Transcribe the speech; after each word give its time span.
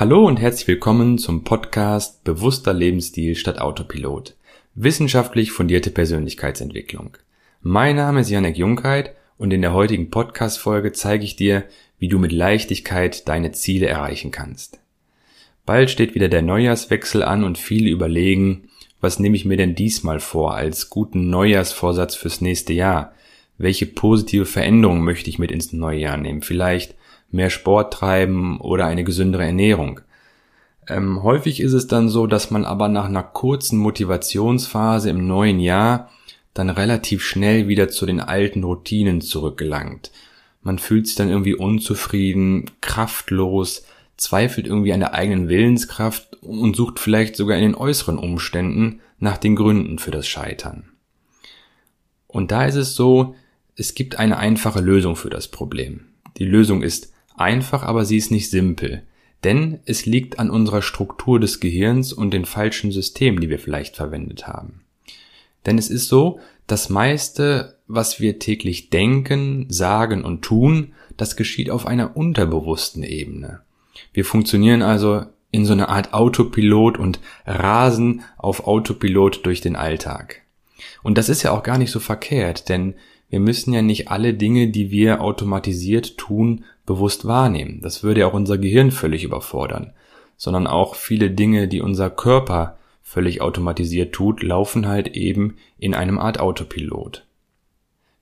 Hallo 0.00 0.26
und 0.26 0.40
herzlich 0.40 0.66
willkommen 0.66 1.18
zum 1.18 1.44
Podcast 1.44 2.24
Bewusster 2.24 2.72
Lebensstil 2.72 3.34
statt 3.34 3.58
Autopilot. 3.60 4.34
Wissenschaftlich 4.74 5.52
fundierte 5.52 5.90
Persönlichkeitsentwicklung. 5.90 7.18
Mein 7.60 7.96
Name 7.96 8.22
ist 8.22 8.30
Janek 8.30 8.56
Junkheit 8.56 9.14
und 9.36 9.52
in 9.52 9.60
der 9.60 9.74
heutigen 9.74 10.08
Podcast-Folge 10.08 10.92
zeige 10.92 11.24
ich 11.24 11.36
dir, 11.36 11.64
wie 11.98 12.08
du 12.08 12.18
mit 12.18 12.32
Leichtigkeit 12.32 13.28
deine 13.28 13.52
Ziele 13.52 13.88
erreichen 13.88 14.30
kannst. 14.30 14.80
Bald 15.66 15.90
steht 15.90 16.14
wieder 16.14 16.30
der 16.30 16.40
Neujahrswechsel 16.40 17.22
an 17.22 17.44
und 17.44 17.58
viele 17.58 17.90
überlegen, 17.90 18.70
was 19.02 19.18
nehme 19.18 19.36
ich 19.36 19.44
mir 19.44 19.58
denn 19.58 19.74
diesmal 19.74 20.18
vor 20.18 20.54
als 20.54 20.88
guten 20.88 21.28
Neujahrsvorsatz 21.28 22.14
fürs 22.14 22.40
nächste 22.40 22.72
Jahr? 22.72 23.12
Welche 23.58 23.84
positive 23.84 24.46
Veränderung 24.46 25.02
möchte 25.02 25.28
ich 25.28 25.38
mit 25.38 25.52
ins 25.52 25.74
neue 25.74 25.98
Jahr 25.98 26.16
nehmen? 26.16 26.40
Vielleicht 26.40 26.94
mehr 27.30 27.50
Sport 27.50 27.92
treiben 27.92 28.60
oder 28.60 28.86
eine 28.86 29.04
gesündere 29.04 29.44
Ernährung. 29.44 30.00
Ähm, 30.88 31.22
häufig 31.22 31.60
ist 31.60 31.72
es 31.72 31.86
dann 31.86 32.08
so, 32.08 32.26
dass 32.26 32.50
man 32.50 32.64
aber 32.64 32.88
nach 32.88 33.04
einer 33.04 33.22
kurzen 33.22 33.78
Motivationsphase 33.78 35.10
im 35.10 35.26
neuen 35.26 35.60
Jahr 35.60 36.10
dann 36.54 36.70
relativ 36.70 37.22
schnell 37.22 37.68
wieder 37.68 37.88
zu 37.88 38.06
den 38.06 38.20
alten 38.20 38.64
Routinen 38.64 39.20
zurückgelangt. 39.20 40.10
Man 40.62 40.78
fühlt 40.78 41.06
sich 41.06 41.16
dann 41.16 41.28
irgendwie 41.30 41.54
unzufrieden, 41.54 42.70
kraftlos, 42.80 43.84
zweifelt 44.16 44.66
irgendwie 44.66 44.92
an 44.92 45.00
der 45.00 45.14
eigenen 45.14 45.48
Willenskraft 45.48 46.36
und 46.42 46.76
sucht 46.76 46.98
vielleicht 46.98 47.36
sogar 47.36 47.56
in 47.56 47.62
den 47.62 47.74
äußeren 47.74 48.18
Umständen 48.18 49.00
nach 49.18 49.38
den 49.38 49.56
Gründen 49.56 49.98
für 49.98 50.10
das 50.10 50.26
Scheitern. 50.26 50.84
Und 52.26 52.50
da 52.50 52.64
ist 52.64 52.74
es 52.74 52.94
so, 52.94 53.34
es 53.76 53.94
gibt 53.94 54.18
eine 54.18 54.36
einfache 54.38 54.80
Lösung 54.80 55.16
für 55.16 55.30
das 55.30 55.48
Problem. 55.48 56.06
Die 56.36 56.44
Lösung 56.44 56.82
ist 56.82 57.12
einfach, 57.40 57.82
aber 57.82 58.04
sie 58.04 58.16
ist 58.16 58.30
nicht 58.30 58.50
simpel. 58.50 59.02
Denn 59.44 59.80
es 59.86 60.04
liegt 60.06 60.38
an 60.38 60.50
unserer 60.50 60.82
Struktur 60.82 61.40
des 61.40 61.60
Gehirns 61.60 62.12
und 62.12 62.32
den 62.32 62.44
falschen 62.44 62.92
Systemen, 62.92 63.40
die 63.40 63.48
wir 63.48 63.58
vielleicht 63.58 63.96
verwendet 63.96 64.46
haben. 64.46 64.82
Denn 65.66 65.78
es 65.78 65.90
ist 65.90 66.08
so, 66.08 66.40
das 66.66 66.88
meiste, 66.88 67.78
was 67.88 68.20
wir 68.20 68.38
täglich 68.38 68.90
denken, 68.90 69.66
sagen 69.68 70.24
und 70.24 70.42
tun, 70.42 70.92
das 71.16 71.36
geschieht 71.36 71.70
auf 71.70 71.86
einer 71.86 72.16
unterbewussten 72.16 73.02
Ebene. 73.02 73.60
Wir 74.12 74.24
funktionieren 74.24 74.82
also 74.82 75.24
in 75.50 75.64
so 75.64 75.72
einer 75.72 75.88
Art 75.88 76.14
Autopilot 76.14 76.98
und 76.98 77.18
rasen 77.44 78.22
auf 78.38 78.66
Autopilot 78.66 79.44
durch 79.44 79.60
den 79.60 79.74
Alltag. 79.74 80.42
Und 81.02 81.18
das 81.18 81.28
ist 81.28 81.42
ja 81.42 81.50
auch 81.50 81.62
gar 81.62 81.78
nicht 81.78 81.90
so 81.90 82.00
verkehrt, 82.00 82.68
denn 82.68 82.94
wir 83.30 83.40
müssen 83.40 83.72
ja 83.72 83.80
nicht 83.80 84.10
alle 84.10 84.34
Dinge, 84.34 84.68
die 84.68 84.90
wir 84.90 85.22
automatisiert 85.22 86.18
tun, 86.18 86.64
bewusst 86.84 87.24
wahrnehmen. 87.24 87.80
Das 87.80 88.02
würde 88.02 88.20
ja 88.20 88.26
auch 88.26 88.34
unser 88.34 88.58
Gehirn 88.58 88.90
völlig 88.90 89.22
überfordern. 89.22 89.92
Sondern 90.36 90.66
auch 90.66 90.96
viele 90.96 91.30
Dinge, 91.30 91.68
die 91.68 91.80
unser 91.80 92.10
Körper 92.10 92.76
völlig 93.02 93.40
automatisiert 93.40 94.12
tut, 94.12 94.42
laufen 94.42 94.88
halt 94.88 95.08
eben 95.08 95.56
in 95.78 95.94
einem 95.94 96.18
Art 96.18 96.40
Autopilot. 96.40 97.24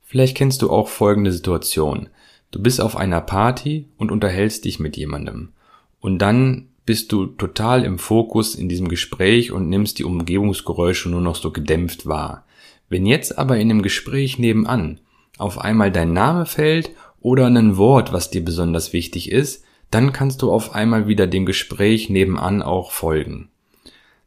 Vielleicht 0.02 0.36
kennst 0.36 0.62
du 0.62 0.70
auch 0.70 0.88
folgende 0.88 1.32
Situation. 1.32 2.08
Du 2.50 2.62
bist 2.62 2.80
auf 2.80 2.96
einer 2.96 3.20
Party 3.20 3.86
und 3.96 4.10
unterhältst 4.10 4.64
dich 4.64 4.78
mit 4.78 4.96
jemandem. 4.96 5.50
Und 6.00 6.18
dann 6.18 6.68
bist 6.86 7.12
du 7.12 7.26
total 7.26 7.84
im 7.84 7.98
Fokus 7.98 8.54
in 8.54 8.70
diesem 8.70 8.88
Gespräch 8.88 9.52
und 9.52 9.68
nimmst 9.68 9.98
die 9.98 10.04
Umgebungsgeräusche 10.04 11.10
nur 11.10 11.20
noch 11.20 11.36
so 11.36 11.50
gedämpft 11.50 12.06
wahr. 12.06 12.46
Wenn 12.88 13.06
jetzt 13.06 13.38
aber 13.38 13.58
in 13.58 13.68
dem 13.68 13.82
Gespräch 13.82 14.38
nebenan 14.38 15.00
auf 15.36 15.58
einmal 15.58 15.92
dein 15.92 16.12
Name 16.12 16.46
fällt 16.46 16.90
oder 17.20 17.46
ein 17.46 17.76
Wort, 17.76 18.12
was 18.12 18.30
dir 18.30 18.44
besonders 18.44 18.92
wichtig 18.92 19.30
ist, 19.30 19.64
dann 19.90 20.12
kannst 20.12 20.42
du 20.42 20.50
auf 20.50 20.74
einmal 20.74 21.08
wieder 21.08 21.26
dem 21.26 21.46
Gespräch 21.46 22.10
nebenan 22.10 22.62
auch 22.62 22.90
folgen. 22.92 23.48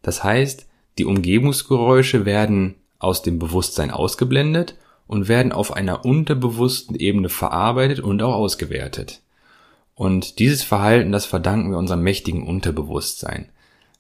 Das 0.02 0.24
heißt, 0.24 0.68
die 0.98 1.06
Umgebungsgeräusche 1.06 2.26
werden 2.26 2.76
aus 3.00 3.22
dem 3.22 3.40
Bewusstsein 3.40 3.92
ausgeblendet 3.92 4.76
und 5.08 5.28
werden 5.28 5.52
auf 5.52 5.74
einer 5.74 6.06
unterbewussten 6.06 6.96
Ebene 6.96 7.30
verarbeitet 7.30 8.00
und 8.00 8.22
auch 8.24 8.34
ausgewertet. 8.34 9.22
Und 9.96 10.40
dieses 10.40 10.64
Verhalten, 10.64 11.12
das 11.12 11.26
verdanken 11.26 11.72
wir 11.72 11.78
unserem 11.78 12.02
mächtigen 12.02 12.48
Unterbewusstsein. 12.48 13.50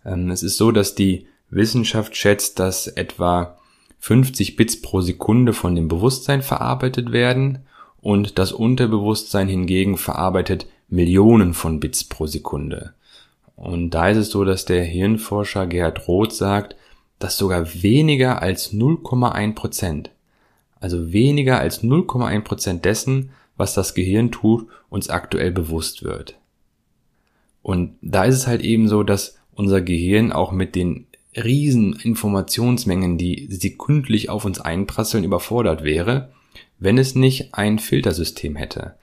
Ähm, 0.06 0.32
es 0.32 0.42
ist 0.42 0.58
so, 0.58 0.72
dass 0.72 0.96
die 0.96 1.28
Wissenschaft 1.50 2.16
schätzt, 2.16 2.60
dass 2.60 2.88
etwa 2.88 3.58
50 4.02 4.56
Bits 4.56 4.82
pro 4.82 5.02
Sekunde 5.02 5.54
von 5.54 5.76
dem 5.76 5.88
Bewusstsein 5.88 6.42
verarbeitet 6.42 7.12
werden 7.12 7.60
und 8.02 8.40
das 8.40 8.52
Unterbewusstsein 8.52 9.48
hingegen 9.48 9.96
verarbeitet 9.96 10.66
Millionen 10.90 11.54
von 11.54 11.80
Bits 11.80 12.04
pro 12.04 12.26
Sekunde. 12.26 12.96
Und 13.56 13.92
da 13.92 14.10
ist 14.10 14.18
es 14.18 14.32
so, 14.32 14.44
dass 14.44 14.66
der 14.66 14.84
Hirnforscher 14.84 15.68
Gerhard 15.68 16.08
Roth 16.08 16.34
sagt, 16.34 16.76
dass 17.20 17.38
sogar 17.38 17.84
weniger 17.84 18.42
als 18.42 18.74
0,1 18.74 19.54
Prozent, 19.54 20.10
also 20.80 21.14
weniger 21.14 21.60
als 21.60 21.84
0,1 21.84 22.42
Prozent 22.42 22.86
dessen, 22.86 23.30
was 23.56 23.76
das 23.76 23.94
Gehirn 23.94 24.32
tut, 24.32 24.68
uns 24.90 25.12
aktuell 25.12 25.52
bewusst 25.52 26.02
wird. 26.02 26.40
Und 27.62 27.94
da 28.02 28.24
ist 28.24 28.36
es 28.36 28.48
halt 28.48 28.64
eben 28.64 28.88
so, 28.88 29.04
dass 29.04 29.38
unser 29.54 29.80
Gehirn 29.80 30.32
auch 30.32 30.52
mit 30.52 30.74
den 30.74 31.06
riesen 31.36 31.94
Informationsmengen, 31.94 33.18
die 33.18 33.48
sekündlich 33.50 34.30
auf 34.30 34.46
uns 34.46 34.60
einprasseln, 34.60 35.24
überfordert 35.24 35.84
wäre, 35.84 36.32
wenn 36.80 36.98
es 36.98 37.16
nicht 37.16 37.54
ein 37.54 37.80
Filtersystem 37.80 38.56
hätte. 38.56 38.96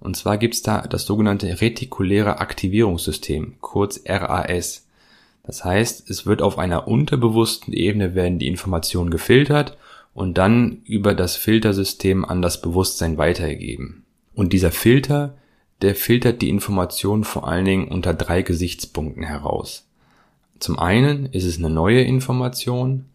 Und 0.00 0.16
zwar 0.16 0.38
gibt's 0.38 0.62
da 0.62 0.82
das 0.82 1.04
sogenannte 1.04 1.60
retikuläre 1.60 2.38
Aktivierungssystem, 2.38 3.54
kurz 3.60 4.00
RAS. 4.06 4.86
Das 5.44 5.64
heißt, 5.64 6.08
es 6.08 6.26
wird 6.26 6.42
auf 6.42 6.58
einer 6.58 6.88
unterbewussten 6.88 7.74
Ebene 7.74 8.14
werden 8.14 8.38
die 8.38 8.48
Informationen 8.48 9.10
gefiltert 9.10 9.76
und 10.14 10.38
dann 10.38 10.82
über 10.84 11.14
das 11.14 11.36
Filtersystem 11.36 12.24
an 12.24 12.40
das 12.40 12.60
Bewusstsein 12.62 13.18
weitergegeben. 13.18 14.04
Und 14.34 14.52
dieser 14.52 14.72
Filter, 14.72 15.36
der 15.82 15.94
filtert 15.94 16.40
die 16.40 16.48
Informationen 16.48 17.24
vor 17.24 17.46
allen 17.46 17.64
Dingen 17.64 17.88
unter 17.88 18.14
drei 18.14 18.42
Gesichtspunkten 18.42 19.22
heraus. 19.22 19.86
Zum 20.58 20.78
einen 20.78 21.26
ist 21.26 21.44
es 21.44 21.58
eine 21.58 21.70
neue 21.70 22.02
Information, 22.02 23.06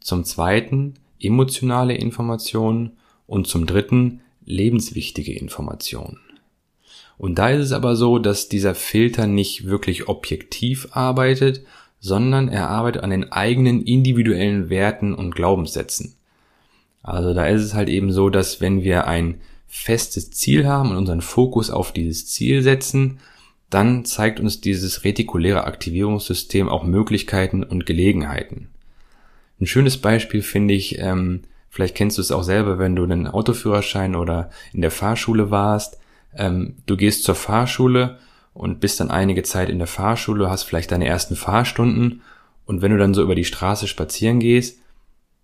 zum 0.00 0.24
zweiten 0.24 0.94
emotionale 1.20 1.94
Information 1.94 2.92
und 3.26 3.46
zum 3.46 3.66
dritten 3.66 4.20
lebenswichtige 4.44 5.32
Information. 5.32 6.18
Und 7.16 7.38
da 7.38 7.50
ist 7.50 7.64
es 7.66 7.72
aber 7.72 7.96
so, 7.96 8.18
dass 8.18 8.48
dieser 8.48 8.74
Filter 8.74 9.26
nicht 9.26 9.66
wirklich 9.66 10.08
objektiv 10.08 10.88
arbeitet, 10.92 11.64
sondern 12.00 12.48
er 12.48 12.68
arbeitet 12.68 13.02
an 13.02 13.10
den 13.10 13.32
eigenen 13.32 13.82
individuellen 13.82 14.68
Werten 14.68 15.14
und 15.14 15.34
Glaubenssätzen. 15.34 16.14
Also 17.02 17.32
da 17.32 17.46
ist 17.46 17.62
es 17.62 17.74
halt 17.74 17.88
eben 17.88 18.12
so, 18.12 18.30
dass 18.30 18.60
wenn 18.60 18.82
wir 18.82 19.06
ein 19.06 19.40
festes 19.66 20.30
Ziel 20.30 20.66
haben 20.66 20.90
und 20.90 20.96
unseren 20.96 21.20
Fokus 21.20 21.70
auf 21.70 21.92
dieses 21.92 22.26
Ziel 22.26 22.62
setzen, 22.62 23.18
dann 23.74 24.04
zeigt 24.04 24.38
uns 24.40 24.60
dieses 24.60 25.04
retikuläre 25.04 25.64
Aktivierungssystem 25.64 26.68
auch 26.68 26.84
Möglichkeiten 26.84 27.64
und 27.64 27.86
Gelegenheiten. 27.86 28.68
Ein 29.60 29.66
schönes 29.66 29.98
Beispiel 29.98 30.42
finde 30.42 30.74
ich, 30.74 30.98
ähm, 30.98 31.42
vielleicht 31.70 31.96
kennst 31.96 32.18
du 32.18 32.22
es 32.22 32.32
auch 32.32 32.44
selber, 32.44 32.78
wenn 32.78 32.94
du 32.94 33.02
einen 33.02 33.26
Autoführerschein 33.26 34.14
oder 34.14 34.50
in 34.72 34.80
der 34.80 34.90
Fahrschule 34.90 35.50
warst. 35.50 35.98
Ähm, 36.36 36.76
du 36.86 36.96
gehst 36.96 37.24
zur 37.24 37.34
Fahrschule 37.34 38.18
und 38.52 38.80
bist 38.80 39.00
dann 39.00 39.10
einige 39.10 39.42
Zeit 39.42 39.68
in 39.68 39.78
der 39.78 39.88
Fahrschule, 39.88 40.48
hast 40.48 40.62
vielleicht 40.62 40.92
deine 40.92 41.06
ersten 41.06 41.34
Fahrstunden 41.34 42.22
und 42.66 42.80
wenn 42.80 42.92
du 42.92 42.98
dann 42.98 43.14
so 43.14 43.22
über 43.22 43.34
die 43.34 43.44
Straße 43.44 43.88
spazieren 43.88 44.40
gehst, 44.40 44.78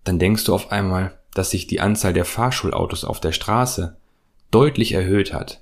dann 0.03 0.19
denkst 0.19 0.45
du 0.45 0.53
auf 0.53 0.71
einmal, 0.71 1.17
dass 1.33 1.51
sich 1.51 1.67
die 1.67 1.79
Anzahl 1.79 2.13
der 2.13 2.25
Fahrschulautos 2.25 3.05
auf 3.05 3.19
der 3.19 3.31
Straße 3.31 3.97
deutlich 4.49 4.93
erhöht 4.93 5.33
hat. 5.33 5.60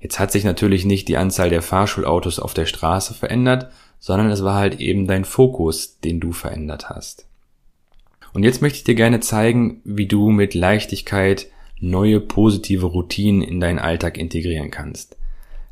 Jetzt 0.00 0.18
hat 0.18 0.30
sich 0.30 0.44
natürlich 0.44 0.84
nicht 0.84 1.08
die 1.08 1.16
Anzahl 1.16 1.50
der 1.50 1.62
Fahrschulautos 1.62 2.38
auf 2.38 2.54
der 2.54 2.66
Straße 2.66 3.14
verändert, 3.14 3.70
sondern 3.98 4.30
es 4.30 4.44
war 4.44 4.54
halt 4.54 4.80
eben 4.80 5.06
dein 5.06 5.24
Fokus, 5.24 5.98
den 6.00 6.20
du 6.20 6.32
verändert 6.32 6.88
hast. 6.88 7.26
Und 8.32 8.44
jetzt 8.44 8.62
möchte 8.62 8.78
ich 8.78 8.84
dir 8.84 8.94
gerne 8.94 9.20
zeigen, 9.20 9.80
wie 9.84 10.06
du 10.06 10.30
mit 10.30 10.54
Leichtigkeit 10.54 11.48
neue 11.80 12.20
positive 12.20 12.86
Routinen 12.86 13.42
in 13.42 13.60
deinen 13.60 13.78
Alltag 13.78 14.18
integrieren 14.18 14.70
kannst. 14.70 15.16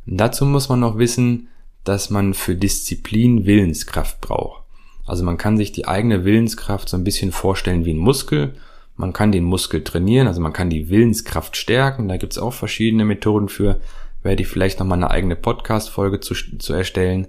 dazu 0.07 0.45
muss 0.45 0.69
man 0.69 0.81
noch 0.81 0.99
wissen, 0.99 1.49
dass 1.85 2.11
man 2.11 2.35
für 2.35 2.55
Disziplin 2.55 3.47
Willenskraft 3.47 4.21
braucht. 4.21 4.63
Also 5.07 5.25
man 5.25 5.37
kann 5.37 5.57
sich 5.57 5.71
die 5.73 5.87
eigene 5.87 6.25
Willenskraft 6.25 6.89
so 6.89 6.97
ein 6.97 7.05
bisschen 7.05 7.31
vorstellen 7.31 7.85
wie 7.85 7.95
ein 7.95 7.99
Muskel. 7.99 8.55
Man 8.97 9.13
kann 9.13 9.31
den 9.31 9.45
Muskel 9.45 9.85
trainieren, 9.85 10.27
also 10.27 10.41
man 10.41 10.53
kann 10.53 10.71
die 10.71 10.89
Willenskraft 10.89 11.57
stärken. 11.57 12.09
Da 12.09 12.17
gibt's 12.17 12.39
auch 12.39 12.53
verschiedene 12.53 13.05
Methoden 13.05 13.49
für 13.49 13.81
werde 14.23 14.43
ich 14.43 14.49
vielleicht 14.49 14.79
nochmal 14.79 14.99
eine 14.99 15.11
eigene 15.11 15.37
Podcast-Folge 15.37 16.21
zu, 16.21 16.35
zu 16.35 16.73
erstellen. 16.73 17.29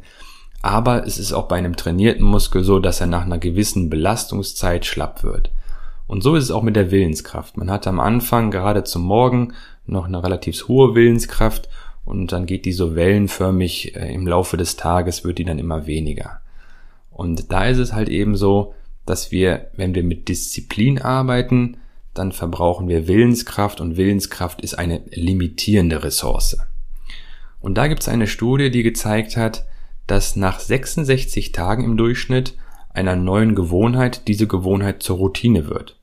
Aber 0.61 1.05
es 1.05 1.19
ist 1.19 1.33
auch 1.33 1.47
bei 1.47 1.57
einem 1.57 1.75
trainierten 1.75 2.25
Muskel 2.25 2.63
so, 2.63 2.79
dass 2.79 2.99
er 3.01 3.07
nach 3.07 3.25
einer 3.25 3.37
gewissen 3.37 3.89
Belastungszeit 3.89 4.85
schlapp 4.85 5.23
wird. 5.23 5.51
Und 6.07 6.23
so 6.23 6.35
ist 6.35 6.45
es 6.45 6.51
auch 6.51 6.63
mit 6.63 6.75
der 6.75 6.91
Willenskraft. 6.91 7.57
Man 7.57 7.69
hat 7.69 7.85
am 7.85 7.99
Anfang, 7.99 8.49
gerade 8.49 8.83
zum 8.83 9.03
Morgen, 9.03 9.53
noch 9.85 10.05
eine 10.05 10.23
relativ 10.23 10.67
hohe 10.67 10.95
Willenskraft 10.95 11.69
und 12.05 12.31
dann 12.31 12.45
geht 12.45 12.65
die 12.65 12.71
so 12.71 12.95
wellenförmig 12.95 13.95
äh, 13.95 14.13
im 14.13 14.25
Laufe 14.25 14.57
des 14.57 14.77
Tages, 14.77 15.23
wird 15.23 15.37
die 15.37 15.45
dann 15.45 15.59
immer 15.59 15.87
weniger. 15.87 16.41
Und 17.11 17.51
da 17.51 17.65
ist 17.65 17.79
es 17.79 17.93
halt 17.93 18.09
eben 18.09 18.35
so, 18.35 18.73
dass 19.05 19.31
wir, 19.31 19.71
wenn 19.75 19.95
wir 19.95 20.03
mit 20.03 20.29
Disziplin 20.29 21.01
arbeiten, 21.01 21.77
dann 22.13 22.31
verbrauchen 22.31 22.87
wir 22.87 23.07
Willenskraft 23.07 23.81
und 23.81 23.97
Willenskraft 23.97 24.61
ist 24.61 24.75
eine 24.75 25.01
limitierende 25.11 26.03
Ressource. 26.03 26.57
Und 27.59 27.75
da 27.75 27.87
gibt 27.87 28.01
es 28.01 28.09
eine 28.09 28.27
Studie, 28.27 28.71
die 28.71 28.83
gezeigt 28.83 29.37
hat, 29.37 29.65
dass 30.05 30.35
nach 30.35 30.59
66 30.59 31.51
Tagen 31.51 31.83
im 31.83 31.97
Durchschnitt 31.97 32.55
einer 32.89 33.15
neuen 33.15 33.55
Gewohnheit 33.55 34.27
diese 34.27 34.47
Gewohnheit 34.47 35.03
zur 35.03 35.17
Routine 35.17 35.67
wird. 35.67 35.99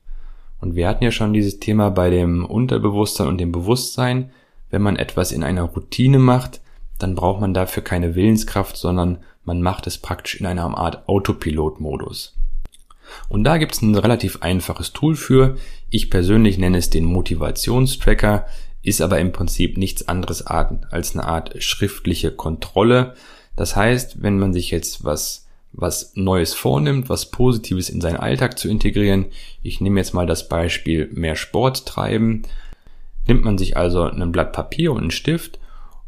Und 0.61 0.77
wir 0.77 0.89
hatten 0.89 1.05
ja 1.05 1.11
schon 1.11 1.33
dieses 1.33 1.59
Thema 1.61 1.91
bei 1.91 2.11
dem 2.11 2.45
Unterbewusstsein 2.45 3.29
und 3.29 3.39
dem 3.39 3.53
Bewusstsein. 3.53 4.31
Wenn 4.71 4.83
man 4.83 4.97
etwas 4.97 5.33
in 5.33 5.45
einer 5.45 5.65
Routine 5.65 6.19
macht, 6.19 6.61
dann 6.99 7.15
braucht 7.15 7.41
man 7.41 7.55
dafür 7.55 7.83
keine 7.83 8.15
Willenskraft, 8.15 8.77
sondern 8.77 9.19
man 9.45 9.61
macht 9.61 9.87
es 9.87 9.99
praktisch 9.99 10.37
in 10.41 10.47
einer 10.47 10.65
Art 10.77 11.09
Autopilot-Modus. 11.09 12.37
Und 13.29 13.45
da 13.45 13.59
gibt 13.59 13.75
es 13.75 13.83
ein 13.83 13.95
relativ 13.95 14.43
einfaches 14.43 14.93
Tool 14.93 15.17
für. 15.17 15.57
Ich 15.91 16.11
persönlich 16.11 16.59
nenne 16.59 16.79
es 16.79 16.91
den 16.91 17.05
Motivationstracker, 17.05 18.47
ist 18.85 19.01
aber 19.01 19.19
im 19.19 19.33
Prinzip 19.33 19.77
nichts 19.79 20.09
anderes 20.09 20.47
als 20.47 21.15
eine 21.15 21.25
Art 21.25 21.63
schriftliche 21.63 22.31
Kontrolle. 22.31 23.15
Das 23.57 23.77
heißt, 23.77 24.23
wenn 24.23 24.39
man 24.39 24.53
sich 24.53 24.71
jetzt 24.71 25.05
was 25.05 25.45
was 25.77 26.13
Neues 26.15 26.55
vornimmt, 26.55 27.09
was 27.09 27.31
Positives 27.31 27.91
in 27.91 28.01
seinen 28.01 28.17
Alltag 28.17 28.59
zu 28.59 28.69
integrieren. 28.69 29.27
Ich 29.63 29.81
nehme 29.81 30.01
jetzt 30.01 30.15
mal 30.15 30.27
das 30.27 30.49
Beispiel 30.49 31.09
mehr 31.13 31.37
Sport 31.37 31.87
treiben. 31.87 32.43
Nimmt 33.27 33.45
man 33.45 33.59
sich 33.59 33.77
also 33.77 34.05
ein 34.05 34.33
Blatt 34.33 34.53
Papier 34.53 34.93
und 34.93 35.01
einen 35.01 35.11
Stift 35.11 35.59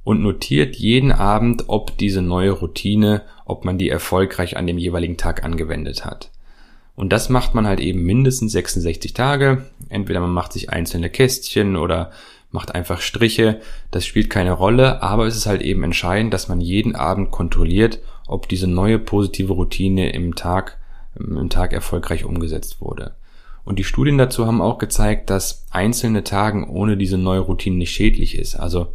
und 0.05 0.23
notiert 0.23 0.77
jeden 0.77 1.11
Abend, 1.11 1.65
ob 1.67 1.99
diese 1.99 2.23
neue 2.23 2.53
Routine, 2.53 3.23
ob 3.45 3.65
man 3.65 3.77
die 3.77 3.89
erfolgreich 3.89 4.57
an 4.57 4.67
dem 4.67 4.79
jeweiligen 4.79 5.17
Tag 5.17 5.43
angewendet 5.43 6.05
hat. 6.05 6.31
Und 6.95 7.13
das 7.13 7.29
macht 7.29 7.55
man 7.55 7.67
halt 7.67 7.81
eben 7.81 8.05
mindestens 8.05 8.53
66 8.53 9.15
Tage. 9.15 9.67
Entweder 9.89 10.21
man 10.21 10.33
macht 10.33 10.53
sich 10.53 10.71
einzelne 10.71 11.11
Kästchen 11.11 11.77
oder 11.77 12.13
macht 12.57 12.75
einfach 12.75 13.03
Striche. 13.03 13.61
Das 13.91 14.07
spielt 14.07 14.31
keine 14.31 14.53
Rolle, 14.53 15.03
aber 15.03 15.27
es 15.27 15.37
ist 15.37 15.45
halt 15.45 15.61
eben 15.61 15.85
entscheidend, 15.85 16.33
dass 16.33 16.49
man 16.49 16.63
jeden 16.63 16.97
Abend 16.97 17.31
kontrolliert, 17.31 18.01
ob 18.27 18.49
diese 18.49 18.67
neue 18.67 18.99
positive 18.99 19.53
Routine 19.53 20.11
im 20.11 20.35
Tag, 20.35 20.79
im 21.15 21.51
Tag 21.51 21.75
erfolgreich 21.75 22.25
umgesetzt 22.25 22.81
wurde. 22.81 23.15
Und 23.67 23.79
die 23.79 23.85
Studien 23.85 24.17
dazu 24.17 24.47
haben 24.47 24.63
auch 24.63 24.79
gezeigt, 24.79 25.29
dass 25.29 25.67
einzelne 25.71 26.25
Tagen 26.25 26.67
ohne 26.67 26.97
diese 26.97 27.19
neue 27.19 27.41
Routine 27.41 27.77
nicht 27.77 27.91
schädlich 27.91 28.39
ist. 28.39 28.55
Also 28.57 28.95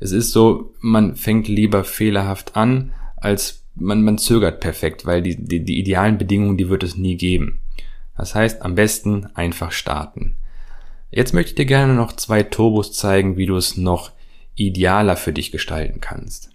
es 0.00 0.10
ist 0.10 0.32
so, 0.32 0.74
man 0.80 1.14
fängt 1.14 1.46
lieber 1.46 1.84
fehlerhaft 1.84 2.56
an, 2.56 2.92
als 3.16 3.62
man, 3.76 4.02
man 4.02 4.18
zögert 4.18 4.58
perfekt, 4.58 5.06
weil 5.06 5.22
die, 5.22 5.36
die, 5.36 5.64
die 5.64 5.78
idealen 5.78 6.18
Bedingungen, 6.18 6.56
die 6.56 6.68
wird 6.68 6.82
es 6.82 6.96
nie 6.96 7.16
geben. 7.16 7.60
Das 8.16 8.34
heißt, 8.34 8.62
am 8.62 8.74
besten 8.74 9.26
einfach 9.34 9.70
starten. 9.70 10.34
Jetzt 11.16 11.32
möchte 11.32 11.52
ich 11.52 11.54
dir 11.54 11.64
gerne 11.64 11.94
noch 11.94 12.12
zwei 12.12 12.42
Turbos 12.42 12.92
zeigen, 12.92 13.38
wie 13.38 13.46
du 13.46 13.56
es 13.56 13.78
noch 13.78 14.10
idealer 14.54 15.16
für 15.16 15.32
dich 15.32 15.50
gestalten 15.50 16.02
kannst. 16.02 16.50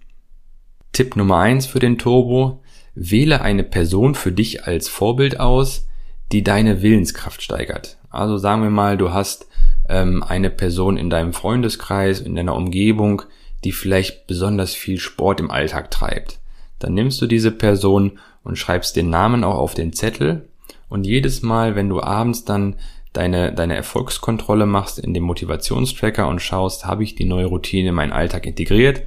Tipp 0.92 1.16
Nummer 1.16 1.38
eins 1.38 1.66
für 1.66 1.80
den 1.80 1.98
Turbo. 1.98 2.62
Wähle 2.94 3.42
eine 3.42 3.64
Person 3.64 4.14
für 4.14 4.32
dich 4.32 4.68
als 4.68 4.88
Vorbild 4.88 5.40
aus, 5.40 5.88
die 6.32 6.44
deine 6.44 6.84
Willenskraft 6.84 7.42
steigert. 7.42 7.98
Also 8.12 8.38
sagen 8.38 8.62
wir 8.62 8.70
mal, 8.70 9.00
du 9.00 9.12
hast 9.12 9.48
ähm, 9.90 10.22
eine 10.22 10.52
Person 10.52 10.96
in 10.96 11.10
deinem 11.10 11.34
Freundeskreis, 11.34 12.20
in 12.20 12.36
deiner 12.36 12.54
Umgebung, 12.54 13.24
die 13.64 13.72
vielleicht 13.72 14.28
besonders 14.28 14.76
viel 14.76 15.00
Sport 15.00 15.40
im 15.40 15.50
Alltag 15.50 15.90
treibt. 15.90 16.40
Dann 16.78 16.94
nimmst 16.94 17.20
du 17.20 17.26
diese 17.26 17.52
Person 17.52 18.20
und 18.44 18.60
schreibst 18.60 18.96
den 18.96 19.10
Namen 19.10 19.44
auch 19.44 19.58
auf 19.58 19.74
den 19.74 19.92
Zettel 19.92 20.50
und 20.88 21.08
jedes 21.08 21.42
Mal, 21.42 21.74
wenn 21.74 21.90
du 21.90 22.00
abends 22.00 22.46
dann 22.46 22.76
deine, 23.14 23.54
deine 23.54 23.76
Erfolgskontrolle 23.76 24.66
machst 24.66 25.00
in 25.00 25.14
dem 25.14 25.24
Motivationstracker 25.24 26.28
und 26.28 26.42
schaust, 26.42 26.86
habe 26.86 27.04
ich 27.04 27.16
die 27.16 27.26
neue 27.26 27.46
Routine 27.46 27.90
in 27.90 27.96
meinen 27.96 28.14
Alltag 28.14 28.46
integriert, 28.46 29.04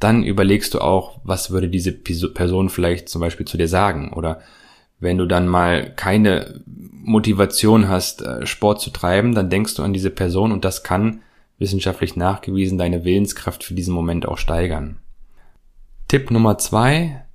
dann 0.00 0.24
überlegst 0.24 0.74
du 0.74 0.80
auch, 0.80 1.20
was 1.24 1.50
würde 1.50 1.68
diese 1.68 1.92
Person 1.92 2.68
vielleicht 2.68 3.08
zum 3.08 3.20
Beispiel 3.20 3.46
zu 3.46 3.56
dir 3.56 3.68
sagen 3.68 4.12
oder 4.12 4.40
wenn 4.98 5.18
du 5.18 5.26
dann 5.26 5.46
mal 5.46 5.92
keine 5.94 6.62
Motivation 6.66 7.88
hast, 7.88 8.22
äh, 8.22 8.46
Sport 8.46 8.80
zu 8.80 8.90
treiben, 8.90 9.34
dann 9.34 9.50
denkst 9.50 9.74
du 9.74 9.82
an 9.82 9.92
diese 9.92 10.10
Person 10.10 10.52
und 10.52 10.64
das 10.64 10.82
kann 10.82 11.20
wissenschaftlich 11.58 12.16
nachgewiesen 12.16 12.78
deine 12.78 13.04
Willenskraft 13.04 13.64
für 13.64 13.74
diesen 13.74 13.94
Moment 13.94 14.26
auch 14.26 14.38
steigern. 14.38 14.98
Tipp 16.08 16.30
Nummer 16.30 16.58
zwei. 16.58 17.25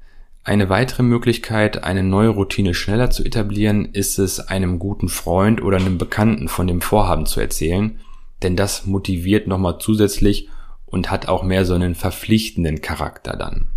Eine 0.44 0.70
weitere 0.70 1.04
Möglichkeit, 1.04 1.84
eine 1.84 2.02
neue 2.02 2.30
Routine 2.30 2.74
schneller 2.74 3.12
zu 3.12 3.24
etablieren, 3.24 3.86
ist 3.86 4.18
es, 4.18 4.40
einem 4.40 4.80
guten 4.80 5.08
Freund 5.08 5.62
oder 5.62 5.78
einem 5.78 6.00
Bekannten 6.00 6.48
von 6.48 6.66
dem 6.66 6.82
Vorhaben 6.82 7.28
zu 7.28 7.40
erzählen, 7.40 8.00
denn 8.42 8.56
das 8.56 8.88
motiviert 8.88 9.46
nochmal 9.46 9.78
zusätzlich 9.80 10.50
und 10.88 11.12
hat 11.12 11.28
auch 11.28 11.44
mehr 11.44 11.64
so 11.64 11.76
einen 11.76 11.94
verpflichtenden 11.94 12.82
Charakter 12.82 13.38
dann. 13.38 13.68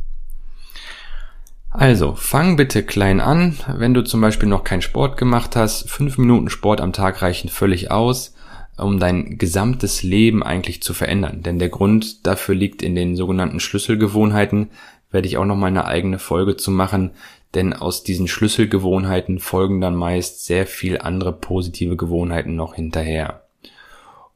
Also, 1.69 2.15
fang 2.15 2.57
bitte 2.57 2.85
klein 2.85 3.21
an. 3.21 3.57
Wenn 3.67 3.95
du 3.95 4.03
zum 4.03 4.21
Beispiel 4.21 4.49
noch 4.49 4.63
keinen 4.63 4.81
Sport 4.81 5.17
gemacht 5.17 5.57
hast, 5.57 5.91
fünf 5.91 6.19
Minuten 6.19 6.49
Sport 6.49 6.81
am 6.81 6.93
Tag 6.93 7.21
reichen 7.21 7.49
völlig 7.49 7.91
aus, 7.91 8.35
um 8.79 9.01
dein 9.01 9.39
gesamtes 9.39 10.05
Leben 10.05 10.43
eigentlich 10.43 10.83
zu 10.83 10.95
verändern. 10.95 11.43
Denn 11.43 11.59
der 11.59 11.69
Grund 11.69 12.27
dafür 12.27 12.55
liegt 12.55 12.83
in 12.83 12.95
den 12.95 13.17
sogenannten 13.17 13.59
Schlüsselgewohnheiten. 13.59 14.71
Werde 15.15 15.29
ich 15.29 15.39
auch 15.39 15.45
noch 15.45 15.55
mal 15.55 15.69
eine 15.69 15.85
eigene 15.85 16.19
Folge 16.19 16.57
zu 16.57 16.73
machen. 16.73 17.13
Denn 17.55 17.73
aus 17.73 18.03
diesen 18.03 18.27
Schlüsselgewohnheiten 18.27 19.39
folgen 19.39 19.81
dann 19.81 19.95
meist 19.95 20.45
sehr 20.45 20.67
viel 20.67 20.99
andere 20.99 21.33
positive 21.33 21.97
Gewohnheiten 21.97 22.57
noch 22.57 22.75
hinterher. 22.75 23.45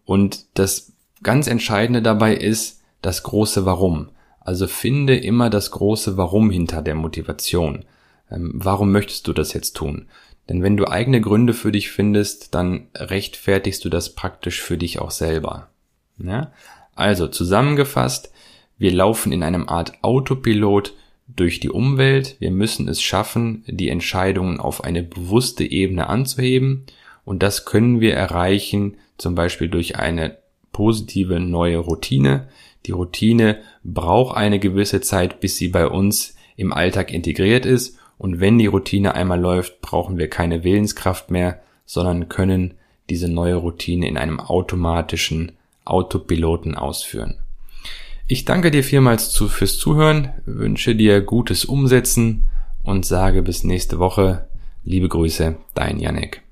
Und 0.04 0.46
das 0.54 0.92
ganz 1.24 1.48
Entscheidende 1.48 2.00
dabei 2.00 2.36
ist 2.36 2.80
das 3.02 3.24
große 3.24 3.66
Warum. 3.66 4.10
Also 4.38 4.68
finde 4.68 5.16
immer 5.16 5.50
das 5.50 5.72
große 5.72 6.16
Warum 6.16 6.48
hinter 6.50 6.80
der 6.80 6.94
Motivation. 6.94 7.84
Ähm, 8.30 8.52
warum 8.54 8.92
möchtest 8.92 9.26
du 9.26 9.32
das 9.32 9.54
jetzt 9.54 9.74
tun? 9.74 10.06
Denn 10.48 10.62
wenn 10.62 10.76
du 10.76 10.86
eigene 10.86 11.20
Gründe 11.20 11.54
für 11.54 11.72
dich 11.72 11.90
findest, 11.90 12.54
dann 12.54 12.86
rechtfertigst 12.94 13.84
du 13.84 13.88
das 13.88 14.14
praktisch 14.14 14.62
für 14.62 14.78
dich 14.78 15.00
auch 15.00 15.10
selber. 15.10 15.70
Ja? 16.18 16.52
Also 16.94 17.26
zusammengefasst, 17.26 18.32
wir 18.78 18.92
laufen 18.92 19.32
in 19.32 19.42
einem 19.42 19.68
Art 19.68 20.02
Autopilot 20.02 20.94
durch 21.26 21.60
die 21.60 21.70
Umwelt. 21.70 22.36
Wir 22.38 22.50
müssen 22.50 22.88
es 22.88 23.02
schaffen, 23.02 23.64
die 23.66 23.88
Entscheidungen 23.88 24.60
auf 24.60 24.84
eine 24.84 25.02
bewusste 25.02 25.64
Ebene 25.64 26.08
anzuheben. 26.08 26.86
Und 27.24 27.42
das 27.42 27.64
können 27.64 28.00
wir 28.00 28.14
erreichen, 28.14 28.96
zum 29.18 29.34
Beispiel 29.34 29.68
durch 29.68 29.96
eine 29.96 30.38
positive 30.72 31.40
neue 31.40 31.78
Routine, 31.78 32.48
die 32.86 32.92
Routine 32.92 33.58
braucht 33.84 34.36
eine 34.36 34.58
gewisse 34.58 35.00
Zeit, 35.00 35.40
bis 35.40 35.56
sie 35.56 35.68
bei 35.68 35.86
uns 35.86 36.36
im 36.56 36.72
Alltag 36.72 37.12
integriert 37.12 37.66
ist. 37.66 37.98
Und 38.16 38.40
wenn 38.40 38.58
die 38.58 38.66
Routine 38.66 39.14
einmal 39.14 39.40
läuft, 39.40 39.80
brauchen 39.80 40.16
wir 40.18 40.28
keine 40.28 40.64
Willenskraft 40.64 41.30
mehr, 41.30 41.60
sondern 41.84 42.28
können 42.28 42.74
diese 43.10 43.28
neue 43.28 43.56
Routine 43.56 44.08
in 44.08 44.16
einem 44.16 44.40
automatischen 44.40 45.52
Autopiloten 45.84 46.74
ausführen. 46.74 47.38
Ich 48.30 48.44
danke 48.44 48.70
dir 48.70 48.84
vielmals 48.84 49.30
zu, 49.30 49.48
fürs 49.48 49.78
Zuhören, 49.78 50.34
wünsche 50.44 50.94
dir 50.94 51.22
gutes 51.22 51.64
Umsetzen 51.64 52.46
und 52.82 53.06
sage 53.06 53.42
bis 53.42 53.64
nächste 53.64 53.98
Woche. 53.98 54.48
Liebe 54.84 55.08
Grüße, 55.08 55.56
dein 55.72 55.98
Janek. 55.98 56.42